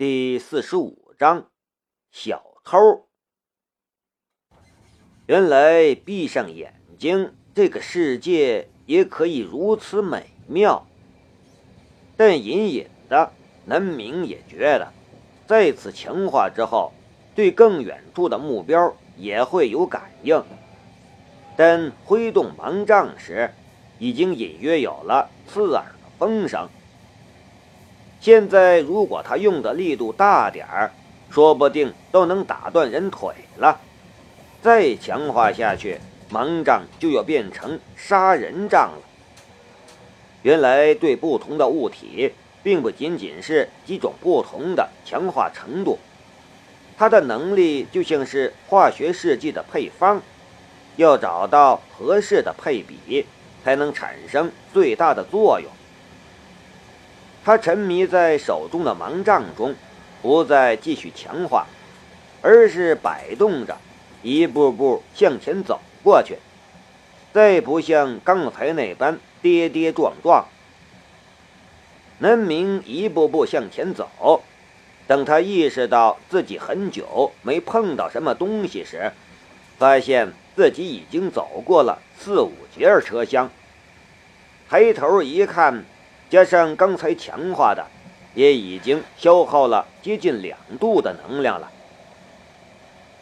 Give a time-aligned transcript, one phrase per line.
[0.00, 1.50] 第四十五章，
[2.10, 3.06] 小偷。
[5.26, 10.86] 原来闭上眼睛，这个世界也可以如此美妙。
[12.16, 13.30] 但隐隐的，
[13.66, 14.90] 南明也觉得，
[15.46, 16.94] 再次强化之后，
[17.34, 20.42] 对更远处的目标也会有感应。
[21.58, 23.50] 但挥动盲杖时，
[23.98, 26.70] 已经隐约有了刺耳的风声。
[28.20, 30.92] 现在，如果他用的力度大点儿，
[31.30, 33.80] 说不定都能打断人腿了。
[34.60, 35.98] 再强化下去，
[36.30, 38.98] 盲杖就要变成杀人杖了。
[40.42, 45.98] 原来，对不同的物体，并不仅仅是几种不同的强化程度，
[46.98, 50.20] 它的能力就像是化学试剂的配方，
[50.96, 53.24] 要找到合适的配比，
[53.64, 55.70] 才能产生最大的作用。
[57.42, 59.74] 他沉迷在手中的盲杖中，
[60.20, 61.66] 不再继续强化，
[62.42, 63.78] 而是摆动着，
[64.22, 66.36] 一步步向前走过去，
[67.32, 70.46] 再不像刚才那般跌跌撞撞。
[72.18, 74.42] 南明一步步向前走，
[75.06, 79.12] 等他意识到自己很久没碰到什么东西时，
[79.78, 83.50] 发现自己已经走过了四五节车厢，
[84.68, 85.86] 抬头一看。
[86.30, 87.84] 加上刚才强化的，
[88.34, 91.68] 也已经消耗了接近两度的能量了。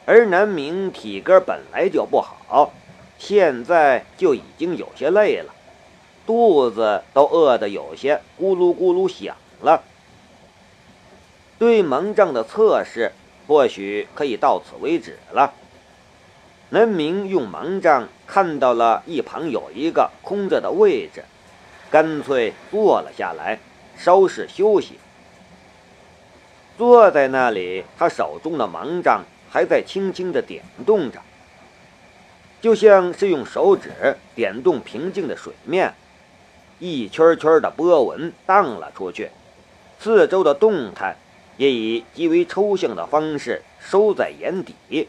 [0.04, 2.70] 而南明体格本来就不好，
[3.18, 5.54] 现在就已经有些累了，
[6.26, 9.82] 肚子都饿得有些咕噜咕噜响了。
[11.58, 13.12] 对盲杖的测试
[13.46, 15.54] 或许可以到此为止了。
[16.68, 21.24] 南明用盲杖看到了一旁有一个空着的位置。
[21.90, 23.58] 干脆坐了下来，
[23.96, 24.98] 稍事休息。
[26.76, 31.18] 坐在那里，他手中的盲杖还在轻轻地点动着，
[32.60, 35.94] 就像是用手指点动平静的水面，
[36.78, 39.30] 一圈圈的波纹荡了出去，
[39.98, 41.16] 四周的动态
[41.56, 45.08] 也以极为抽象的方式收在眼底，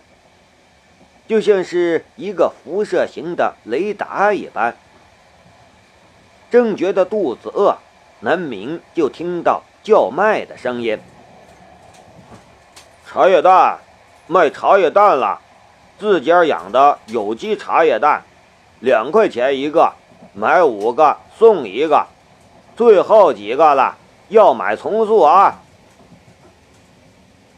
[1.27, 4.75] 就像是一个辐射型的雷达一般。
[6.51, 7.77] 正觉得肚子饿，
[8.21, 10.99] 南明就听到叫卖的声音
[13.05, 13.79] ：“茶叶蛋，
[14.27, 15.39] 卖茶叶蛋了！
[15.99, 18.23] 自家养的有机茶叶蛋，
[18.79, 19.93] 两块钱一个，
[20.33, 22.07] 买五个送一个，
[22.75, 23.97] 最后几个了，
[24.29, 25.59] 要买从速啊！”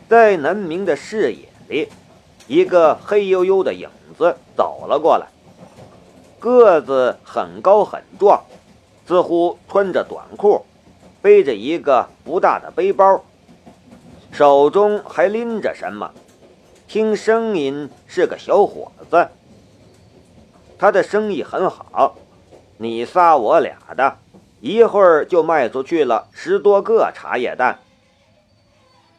[0.10, 1.90] 在南明的视野里，
[2.48, 5.28] 一个黑黝黝的影子走了过来，
[6.40, 8.44] 个子很高很壮。
[9.12, 10.66] 似乎穿着短裤，
[11.22, 13.22] 背着一个不大的背包，
[14.32, 16.10] 手中还拎着什么？
[16.88, 19.28] 听声音是个小伙子。
[20.78, 22.16] 他的生意很好，
[22.78, 24.16] 你仨我俩的，
[24.62, 27.80] 一会儿就卖出去了十多个茶叶蛋。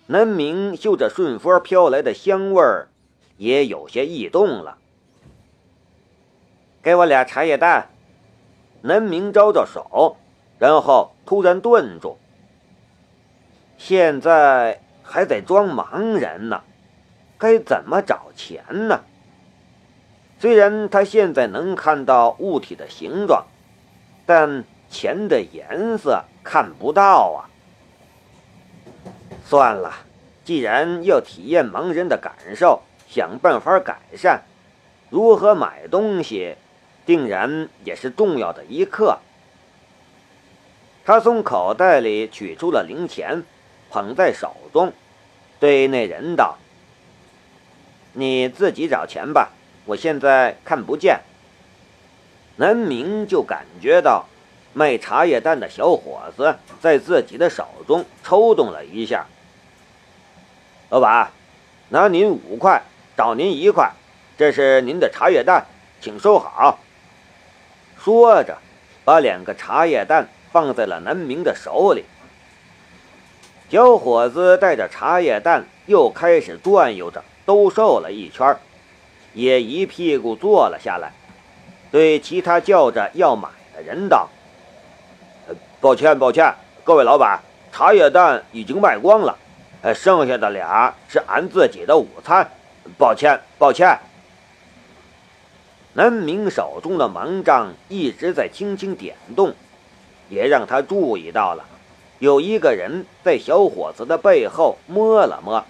[0.07, 2.89] 南明嗅着顺风飘来的香味儿，
[3.37, 4.79] 也有些异动了。
[6.83, 7.91] 给我俩茶叶蛋。
[8.83, 10.17] 南明招招手，
[10.59, 12.19] 然后突然顿住。
[13.79, 16.63] 现在还在装盲人呢，
[17.39, 19.01] 该怎么找钱呢？
[20.39, 23.47] 虽然他现在能看到物体的形状，
[24.27, 27.51] 但钱的颜色看不到啊。
[29.45, 29.93] 算了，
[30.45, 34.43] 既然要体验盲人的感受，想办法改善，
[35.11, 36.57] 如何买东西？
[37.05, 39.19] 定然也是重要的一刻。
[41.05, 43.43] 他从口袋里取出了零钱，
[43.91, 44.93] 捧在手中，
[45.59, 46.59] 对那人道
[48.15, 49.51] ：“你自己找钱吧，
[49.85, 51.21] 我现在看不见。”
[52.57, 54.27] 南明就感觉到
[54.75, 59.27] 卖茶叶蛋的小伙子在自己的手中抽动了一下。
[60.91, 61.31] 老板，
[61.89, 62.83] 拿您五块，
[63.17, 63.91] 找您一块，
[64.37, 65.67] 这是您的茶叶蛋，
[66.01, 66.79] 请收好。
[68.05, 68.59] 说着，
[69.05, 72.05] 把两个茶叶蛋放在了南明的手里。
[73.71, 78.57] 小伙子带着茶叶蛋又开始转悠着兜售了一圈，
[79.35, 81.13] 也一屁股坐了下来，
[81.93, 84.29] 对其他叫着要买的人道
[85.81, 86.53] ：“抱歉，抱歉，
[86.83, 87.41] 各位老板，
[87.71, 89.39] 茶叶蛋已经卖光了，
[89.95, 92.51] 剩下的俩是俺自己的午餐，
[92.99, 93.97] 抱歉，抱歉。”
[95.95, 99.55] 南明手中的盲杖一直在轻轻点动，
[100.31, 101.65] 也让他注意到了，
[102.19, 105.65] 有一个人在小伙子的背后摸了摸，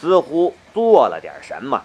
[0.00, 1.84] 似乎做了点什么。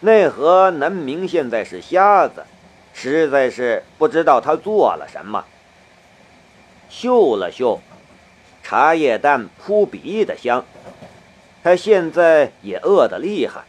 [0.00, 2.44] 奈何南明现在是瞎子，
[2.92, 5.44] 实在是不知道他做了什么。
[6.90, 7.80] 嗅了嗅，
[8.62, 10.64] 茶叶蛋扑鼻的香。
[11.62, 13.64] 他现在也饿得厉害，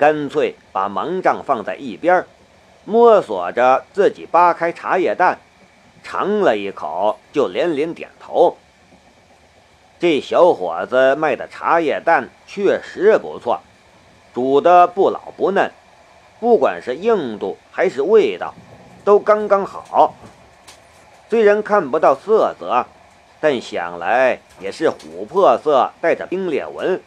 [0.00, 2.24] 干脆把盲杖放在一边，
[2.86, 5.38] 摸索着自己扒开茶叶蛋，
[6.02, 8.56] 尝了一口就连连点头。
[9.98, 13.60] 这小伙子卖的茶叶蛋确实不错，
[14.32, 15.70] 煮的不老不嫩，
[16.40, 18.54] 不管是硬度还是味道，
[19.04, 20.14] 都刚刚好。
[21.28, 22.86] 虽然看不到色泽，
[23.38, 27.02] 但想来也是琥珀色，带着冰裂纹，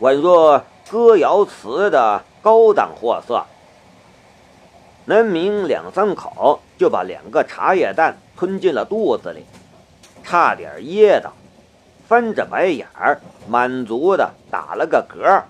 [0.00, 3.44] 宛若歌谣瓷的高档货色。
[5.06, 9.44] 南明两三口就把两个茶叶蛋吞进了肚子里，
[10.22, 11.32] 差点噎到，
[12.08, 15.42] 翻着白眼儿，满足的打了个嗝。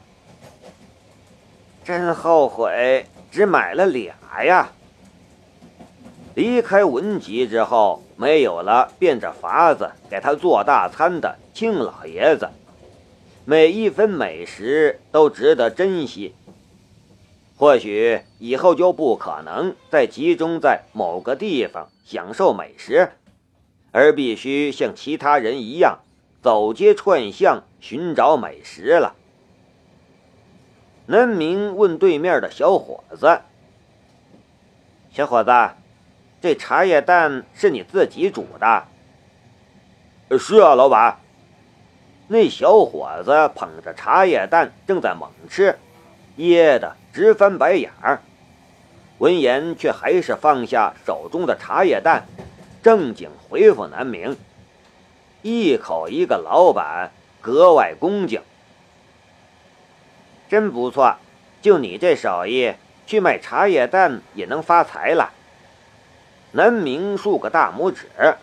[1.85, 4.15] 真后悔，只买了俩
[4.45, 4.69] 呀。
[6.35, 12.49] 离开文集之后，没有了变着法子给他做大餐的庆老爷子，
[13.47, 16.35] 每一分美食都值得珍惜。
[17.57, 23.13] 或许以后就不可能再集中在某个地方享受美食，
[23.93, 26.01] 而必须像其他人一样
[26.43, 29.15] 走街串巷寻找美食了。
[31.07, 33.41] 南明问对面的小伙子
[35.13, 35.51] ：“小伙子。”
[36.41, 38.85] 这茶叶蛋是你自己煮的？
[40.39, 41.21] 是啊，老板。
[42.27, 45.79] 那小伙子捧着茶叶蛋正在猛吃，
[46.37, 48.21] 噎得直翻白眼儿。
[49.19, 52.27] 闻言，却还是放下手中的茶叶蛋，
[52.83, 54.37] 正经回复南明
[55.43, 58.43] ：“一口一个老板，格外恭敬。
[60.49, 61.17] 真不错，
[61.61, 62.73] 就你这手艺，
[63.07, 65.33] 去卖茶叶蛋也能发财了。”
[66.53, 68.09] 南明竖个大拇指，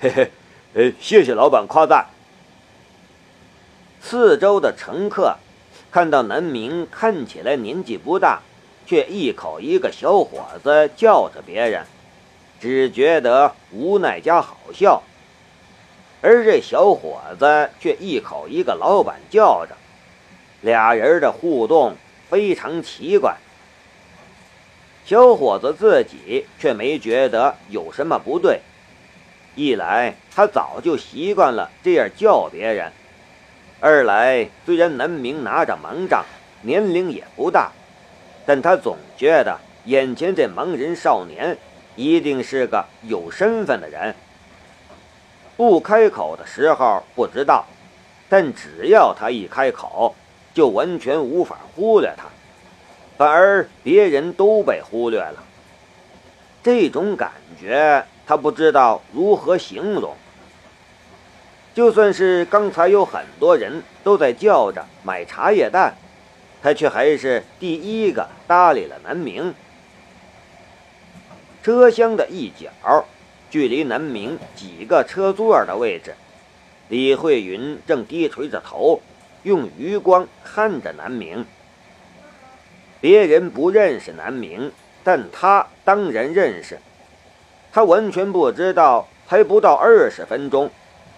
[0.00, 0.30] 嘿嘿，
[0.74, 2.06] 呃，谢谢老板夸赞。
[4.06, 5.38] 四周的乘客
[5.90, 8.42] 看到南明看起来年纪不大，
[8.86, 11.86] 却一口一个小伙子叫着别人，
[12.60, 15.00] 只觉得无奈加好笑；
[16.20, 19.74] 而这小伙子却一口一个老板叫着，
[20.60, 21.96] 俩人的互动
[22.28, 23.38] 非常奇怪。
[25.06, 28.60] 小伙子自己却没觉得有什么不对，
[29.54, 32.92] 一来他早就习惯了这样叫别人，
[33.86, 36.24] 二来虽然南明拿着盲杖，
[36.62, 37.70] 年龄也不大，
[38.46, 41.58] 但他总觉得眼前这盲人少年
[41.94, 44.14] 一定是个有身份的人。
[45.58, 47.66] 不开口的时候不知道，
[48.26, 50.14] 但只要他一开口，
[50.54, 52.24] 就完全无法忽略他。
[53.18, 55.44] 反而别人都被忽略了，
[56.62, 60.16] 这种感觉他不知道如何形容。
[61.74, 65.94] 就算是刚才有很多人都在叫着买茶叶蛋，
[66.62, 69.52] 他却还是第一个搭理了南明。
[71.64, 73.04] 车厢的一角，
[73.50, 76.14] 距离南明几个车座的位置，
[76.88, 79.00] 李慧云正低垂着头，
[79.42, 81.44] 用余光看着南明。
[83.00, 84.70] 别人不认识南明，
[85.02, 86.78] 但他当然认识。
[87.72, 90.70] 他完全不知道，还不到二十分钟，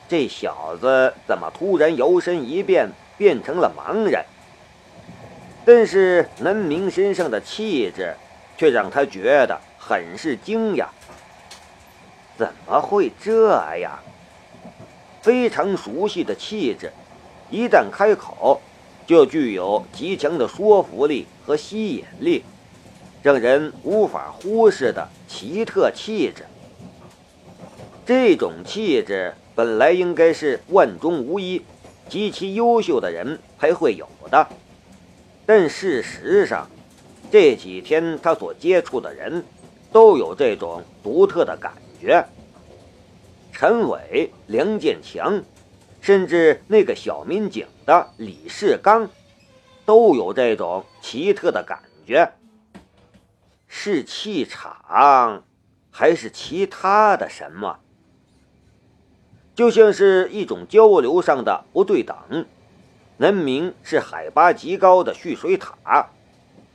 [0.08, 4.24] 这小子怎么突然摇身一变变成了盲人？
[5.64, 8.14] 但是南明身上的气质，
[8.56, 10.86] 却让他觉得很是惊讶。
[12.36, 13.98] 怎么会这样？
[15.22, 16.92] 非常熟悉的气质，
[17.50, 18.60] 一旦开口。
[19.06, 22.42] 就具有极强的说服力和吸引力，
[23.22, 26.44] 让人无法忽视的奇特气质。
[28.04, 31.62] 这种气质本来应该是万中无一、
[32.08, 34.46] 极其优秀的人才会有的，
[35.44, 36.70] 但事实上，
[37.30, 39.44] 这几天他所接触的人，
[39.90, 42.24] 都有这种独特的感觉。
[43.50, 45.42] 陈伟、梁建强。
[45.98, 49.10] 甚至那个小民警的李世刚，
[49.84, 52.30] 都有这种奇特的感觉。
[53.66, 55.42] 是气场，
[55.90, 57.80] 还是其他的什么？
[59.56, 62.46] 就像是一种交流上的不对等。
[63.16, 66.10] 南明是海拔极高的蓄水塔，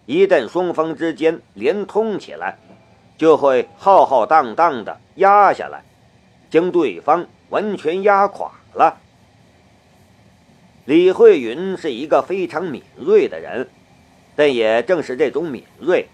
[0.05, 2.57] 一旦双方之间连通起来，
[3.17, 5.83] 就会浩浩荡荡的压下来，
[6.49, 7.25] 将对方。
[7.51, 8.97] 完全压垮了。
[10.85, 13.67] 李慧云是一个非常敏锐的人，
[14.37, 16.07] 但也正是这种敏锐，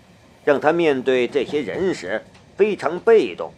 [0.44, 3.54] 让他面对这些人时非常被动。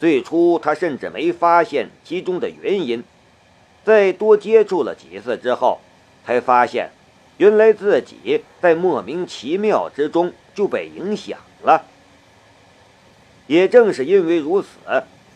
[0.00, 3.04] 最初，他甚至没发现其中的原因，
[3.84, 5.78] 在多接触了几次之后，
[6.24, 6.88] 才发现，
[7.36, 11.84] 原来自己在莫名其妙之中就被影响了。
[13.46, 14.68] 也正是因为如此，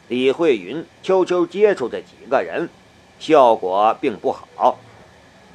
[0.09, 2.71] 李慧云悄悄接触这几个人。
[3.18, 4.78] 效果并不好，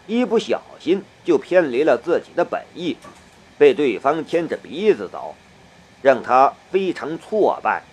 [0.08, 2.96] 一不小心就偏离了自己的本意，
[3.58, 5.36] 被对方牵着鼻子走，
[6.02, 7.84] 让他非常挫败。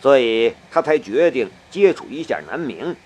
[0.00, 2.96] 所以他才决定接触一下南明，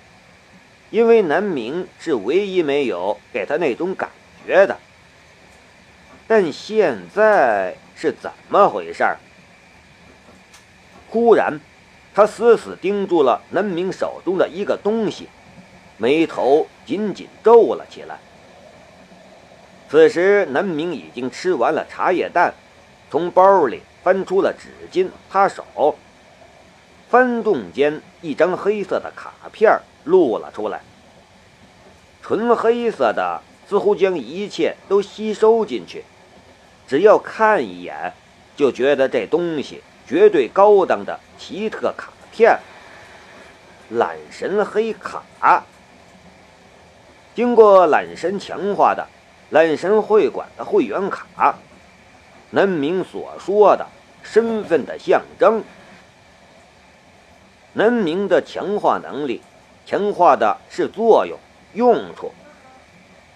[0.90, 4.10] 因为南明是唯一没有给他那种感
[4.46, 4.78] 觉的。
[6.26, 9.04] 但现在是怎么回事？
[11.10, 11.60] 忽然。
[12.16, 15.28] 他死死盯住了南明手中的一个东西，
[15.96, 18.16] 眉头紧紧皱了起来。
[19.90, 22.54] 此时，南明已经吃完了茶叶蛋，
[23.10, 25.98] 从包里翻出了纸巾擦手。
[27.08, 30.80] 翻动间，一张黑色的卡片露了出来，
[32.22, 36.04] 纯黑色的，似乎将一切都吸收进去。
[36.86, 38.12] 只要看一眼，
[38.56, 39.82] 就觉得这东西。
[40.06, 42.58] 绝对高档的奇特卡片，
[43.88, 45.22] 懒神黑卡，
[47.34, 49.08] 经过懒神强化的
[49.48, 51.54] 懒神会馆的会员卡，
[52.50, 53.86] 南明所说的
[54.22, 55.64] 身份的象征。
[57.74, 59.42] 南明的强化能力，
[59.84, 61.36] 强化的是作用、
[61.74, 62.32] 用处。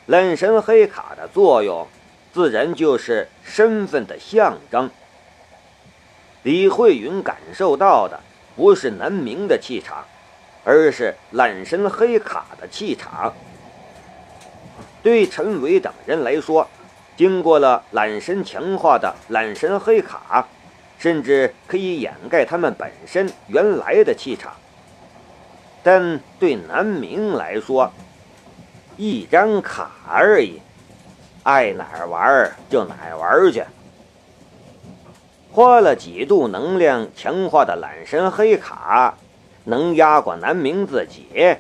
[0.07, 1.87] 懒神黑卡的作用，
[2.33, 4.89] 自然就是身份的象征。
[6.45, 8.21] 李慧云感受到的
[8.57, 10.05] 不是南明的气场，
[10.65, 13.35] 而是懒神黑卡的气场。
[15.03, 16.69] 对陈伟等人来说，
[17.17, 20.47] 经过了懒神强化的懒神黑卡，
[20.99, 24.53] 甚至可以掩盖他们本身原来的气场。
[25.83, 27.91] 但对南明来说，
[28.97, 30.61] 一张卡而已，
[31.45, 33.63] 爱哪儿玩就哪儿玩去。
[35.51, 39.15] 花了几度能量强化的懒神黑卡，
[39.65, 41.57] 能压过南明自己？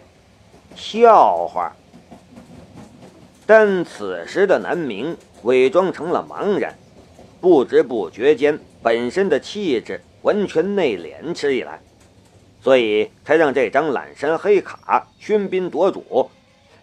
[0.76, 1.72] 笑话！
[3.46, 6.76] 但此时的南明伪装成了茫然，
[7.40, 11.80] 不知不觉间，本身的气质完全内敛起来，
[12.60, 16.30] 所以才让这张懒山黑卡喧宾夺主，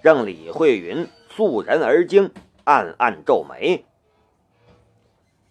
[0.02, 2.32] 让李慧云肃然而惊，
[2.64, 3.86] 暗暗皱眉。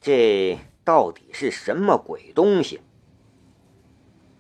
[0.01, 0.59] 这。
[0.87, 2.79] 到底是什么鬼东西？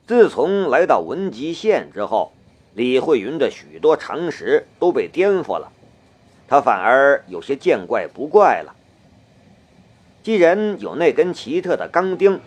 [0.06, 2.34] 自从来到文集县之后，
[2.75, 5.73] 李慧云的许多常识都被颠覆了，
[6.46, 8.76] 他反而有些见怪不怪了。
[10.25, 12.40] 既然有那根奇特的钢钉，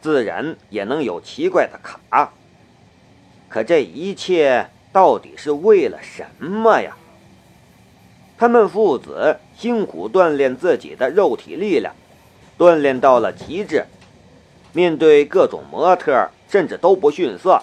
[0.00, 2.32] 自然也能有奇怪的卡。
[3.48, 6.96] 可这一切到底是为了什么呀？
[8.38, 11.92] 他们父子辛苦锻炼自己的肉体力量。
[12.56, 13.84] 锻炼到了极致，
[14.72, 17.60] 面对各种模特，甚至都不逊色。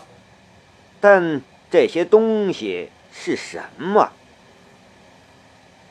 [1.00, 1.42] 但
[1.72, 4.12] 这些东西是什么？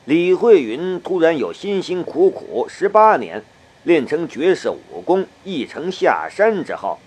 [0.05, 3.43] 李慧云突然有辛辛苦苦十八年
[3.83, 6.99] 练成绝世武功，一成下山之后，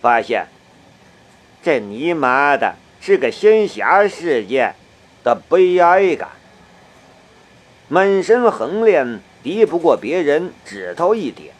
[0.00, 0.46] 发现
[1.62, 4.74] 这尼玛的是个仙侠世界
[5.24, 6.30] 的悲哀感，
[7.88, 9.20] 满身横练。
[9.42, 11.54] 敌不过别人指头一点。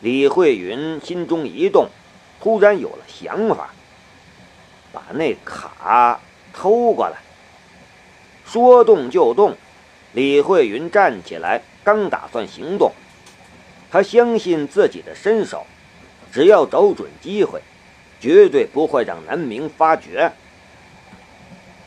[0.00, 1.88] 李慧云心中一动，
[2.40, 3.70] 突然有了想法，
[4.92, 6.20] 把那卡
[6.52, 7.16] 偷过来。
[8.46, 9.56] 说动就动，
[10.12, 12.92] 李慧云站起来，刚打算行动，
[13.90, 15.66] 他相信自己的身手，
[16.32, 17.60] 只要找准机会，
[18.20, 20.32] 绝对不会让南明发觉。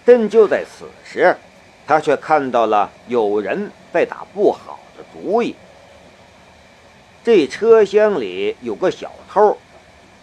[0.06, 1.36] 但就在此时，
[1.86, 3.72] 他却看到了有人。
[3.94, 5.56] 在打不好的主意。
[7.24, 9.56] 这车厢里有个小偷，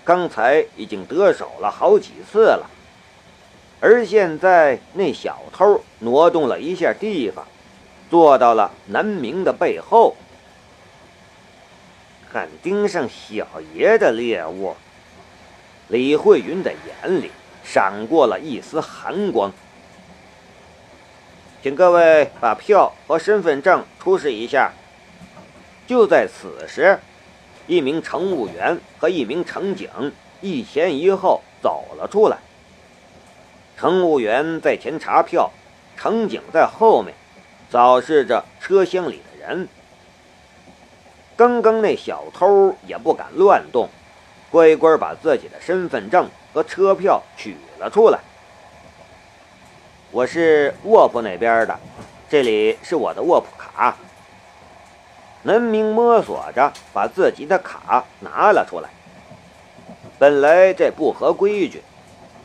[0.02, 2.68] 刚才已经得手了好几次了，
[3.78, 7.46] 而现在那小偷挪动了一下地方，
[8.10, 10.16] 坐到了南明的背后。
[12.32, 14.76] 敢盯上小爷的猎物，
[15.88, 17.30] 李慧云的眼里
[17.64, 19.52] 闪过了一丝寒光。
[21.62, 24.72] 请各位把票和身份证出示一下。
[25.86, 27.00] 就在此时，
[27.66, 29.90] 一名乘务员和一名乘警
[30.40, 32.38] 一前一后走了出来。
[33.76, 35.50] 乘务员在前查票，
[35.96, 37.12] 乘警在后面
[37.70, 39.68] 扫视着车厢里的人。
[41.36, 43.88] 刚刚那小偷也不敢乱动，
[44.50, 48.18] 乖乖把自己的身份证和车票取了出来。
[50.10, 51.78] 我是卧铺那边的，
[52.28, 53.96] 这里是我的卧铺卡。
[55.44, 58.90] 南明摸索着把自己的卡拿了出来。
[60.18, 61.82] 本来这不合规矩，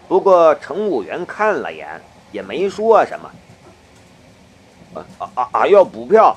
[0.07, 1.99] 不过乘务员看了眼
[2.31, 3.31] 也没说什么。
[4.95, 5.67] 啊啊啊！
[5.67, 6.35] 要补票。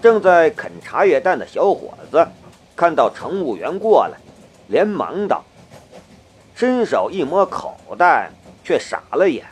[0.00, 2.26] 正在啃茶叶蛋的小伙子
[2.76, 4.16] 看到乘务员过来，
[4.68, 5.44] 连忙道
[6.54, 8.30] ：“伸手一摸口袋，
[8.62, 9.44] 却傻了眼。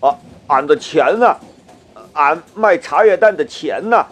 [0.00, 1.36] 啊，俺的钱呢？
[2.14, 4.04] 俺卖茶叶蛋的钱呢？”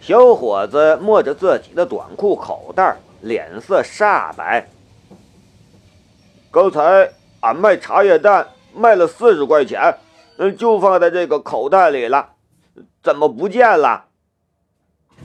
[0.00, 4.66] 小伙子摸着自己的短裤口袋，脸色煞白。
[6.50, 7.08] 刚才
[7.40, 9.94] 俺卖茶叶蛋卖了四十块钱，
[10.50, 12.34] 就放在这个口袋里了。
[13.02, 14.08] 怎么不见了？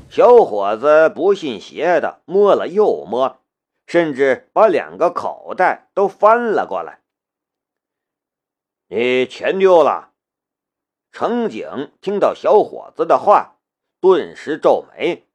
[0.10, 3.40] 小伙子不信邪的摸了又摸，
[3.86, 7.02] 甚至把两个口袋都翻了过来。
[8.88, 10.12] 你钱丢了？
[11.12, 13.56] 乘警听到小伙子的话，
[14.00, 15.28] 顿时皱眉。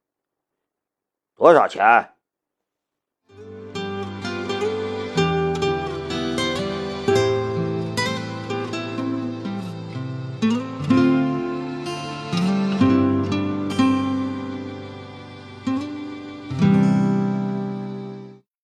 [1.35, 2.12] 多少钱？